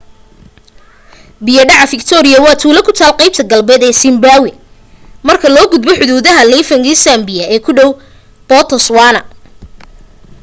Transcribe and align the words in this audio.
biya 1.45 1.63
dhaca 1.69 1.91
fiktooriya 1.93 2.37
waa 2.45 2.59
tuulo 2.61 2.79
ku 2.85 2.91
taal 2.99 3.13
qaybta 3.19 3.43
galbeed 3.51 3.81
ee 3.87 3.99
siimbaawi 4.01 4.51
markaa 5.27 5.53
laga 5.55 5.71
gudbo 5.73 5.91
xuduuda 5.99 6.47
livingstone 6.51 7.01
zambia 7.05 7.43
ee 7.53 7.59
ku 7.65 7.71
dhow 7.77 7.89
botoswaana 8.49 9.21